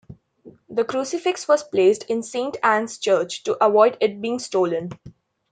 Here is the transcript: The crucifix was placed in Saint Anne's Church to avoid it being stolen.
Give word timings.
The 0.67 0.83
crucifix 0.83 1.47
was 1.47 1.63
placed 1.63 2.05
in 2.09 2.23
Saint 2.23 2.57
Anne's 2.63 2.97
Church 2.97 3.43
to 3.43 3.63
avoid 3.63 3.97
it 4.01 4.19
being 4.19 4.39
stolen. 4.39 4.89